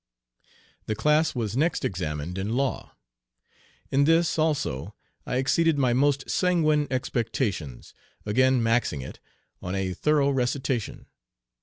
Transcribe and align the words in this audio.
The 0.87 0.95
class 0.95 1.35
was 1.35 1.55
next 1.55 1.85
examined 1.85 2.39
in 2.39 2.55
law. 2.57 2.95
In 3.91 4.05
this, 4.05 4.39
also, 4.39 4.95
I 5.27 5.35
exceeded 5.35 5.77
my 5.77 5.93
most 5.93 6.27
sanguine 6.27 6.87
expectations, 6.89 7.93
again 8.25 8.63
"maxing 8.63 9.03
it" 9.07 9.19
on 9.61 9.75
a 9.75 9.93
thorough 9.93 10.31
recitation. 10.31 11.05